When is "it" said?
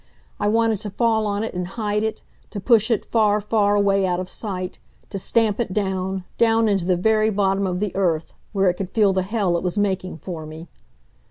1.43-1.53, 2.01-2.23, 2.89-3.05, 5.59-5.73, 8.67-8.77, 9.57-9.63